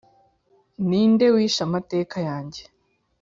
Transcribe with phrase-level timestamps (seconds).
[0.87, 2.61] ninde wishe amateka yanjye?